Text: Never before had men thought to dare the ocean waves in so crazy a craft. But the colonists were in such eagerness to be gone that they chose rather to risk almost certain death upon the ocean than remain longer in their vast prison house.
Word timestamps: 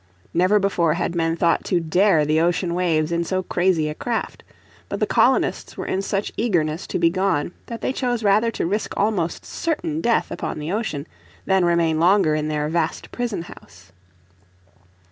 Never 0.33 0.57
before 0.57 0.95
had 0.95 1.13
men 1.13 1.35
thought 1.37 1.63
to 1.65 1.79
dare 1.79 2.25
the 2.25 2.41
ocean 2.41 2.73
waves 2.73 3.11
in 3.11 3.23
so 3.23 3.43
crazy 3.43 3.87
a 3.87 3.93
craft. 3.93 4.43
But 4.89 4.99
the 4.99 5.05
colonists 5.05 5.77
were 5.77 5.85
in 5.85 6.01
such 6.01 6.33
eagerness 6.35 6.87
to 6.87 6.97
be 6.97 7.11
gone 7.11 7.51
that 7.67 7.81
they 7.81 7.93
chose 7.93 8.23
rather 8.23 8.49
to 8.49 8.65
risk 8.65 8.95
almost 8.97 9.45
certain 9.45 10.01
death 10.01 10.31
upon 10.31 10.57
the 10.57 10.71
ocean 10.71 11.05
than 11.45 11.65
remain 11.65 11.99
longer 11.99 12.33
in 12.33 12.47
their 12.47 12.67
vast 12.67 13.11
prison 13.11 13.43
house. 13.43 13.91